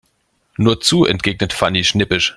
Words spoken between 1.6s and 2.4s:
schnippisch.